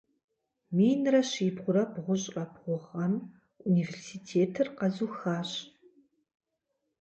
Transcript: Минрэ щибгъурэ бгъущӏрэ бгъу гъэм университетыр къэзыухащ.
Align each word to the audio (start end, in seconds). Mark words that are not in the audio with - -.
Минрэ 0.75 1.21
щибгъурэ 1.31 1.83
бгъущӏрэ 1.93 2.43
бгъу 2.53 2.79
гъэм 2.85 3.13
университетыр 3.67 4.67
къэзыухащ. 4.77 5.51